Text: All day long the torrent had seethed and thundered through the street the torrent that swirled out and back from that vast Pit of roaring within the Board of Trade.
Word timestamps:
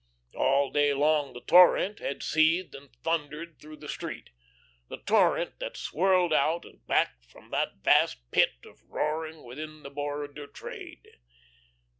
All 0.33 0.71
day 0.71 0.95
long 0.95 1.33
the 1.33 1.41
torrent 1.41 1.99
had 1.99 2.23
seethed 2.23 2.73
and 2.73 2.89
thundered 3.03 3.59
through 3.61 3.75
the 3.77 3.87
street 3.87 4.31
the 4.89 4.97
torrent 4.97 5.59
that 5.59 5.77
swirled 5.77 6.33
out 6.33 6.65
and 6.65 6.83
back 6.87 7.23
from 7.29 7.51
that 7.51 7.83
vast 7.83 8.17
Pit 8.31 8.53
of 8.65 8.81
roaring 8.89 9.43
within 9.43 9.83
the 9.83 9.91
Board 9.91 10.39
of 10.39 10.53
Trade. 10.53 11.07